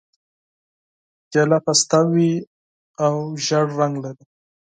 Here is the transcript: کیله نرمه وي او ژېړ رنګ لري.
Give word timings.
کیله 1.31 1.57
نرمه 1.65 1.99
وي 2.11 2.33
او 3.05 3.13
ژېړ 3.45 3.67
رنګ 3.79 3.95
لري. 4.03 4.23